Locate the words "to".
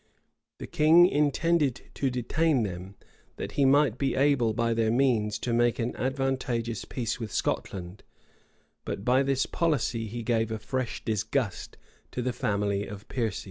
1.93-2.09, 5.37-5.53, 12.13-12.23